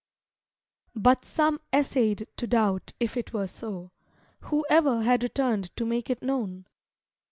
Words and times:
But 0.95 1.25
some 1.25 1.61
essayed 1.71 2.27
to 2.37 2.47
doubt 2.47 2.93
if 2.99 3.15
it 3.15 3.33
were 3.33 3.45
so. 3.45 3.91
Who 4.45 4.65
ever 4.67 5.03
had 5.03 5.21
returned 5.21 5.69
to 5.77 5.85
make 5.85 6.09
it 6.09 6.23
known? 6.23 6.65